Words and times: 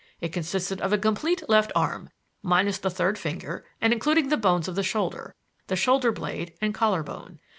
It 0.19 0.33
consisted 0.33 0.81
of 0.81 0.91
a 0.91 0.97
complete 0.97 1.47
left 1.47 1.71
arm, 1.75 2.09
minus 2.41 2.79
the 2.79 2.89
third 2.89 3.19
finger 3.19 3.63
and 3.79 3.93
including 3.93 4.29
the 4.29 4.35
bones 4.35 4.67
of 4.67 4.73
the 4.73 4.81
shoulder 4.81 5.35
the 5.67 5.75
shoulder 5.75 6.11
blade 6.11 6.55
and 6.59 6.73
collar 6.73 7.03
bone. 7.03 7.37